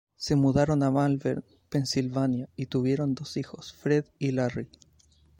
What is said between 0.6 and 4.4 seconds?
a Malvern, Pensilvania y tuvieron dos hijos, Fred y